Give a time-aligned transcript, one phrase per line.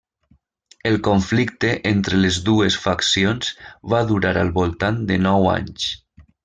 [0.91, 3.53] El conflicte entre les dues faccions
[3.95, 5.91] va durar al voltant de nou anys.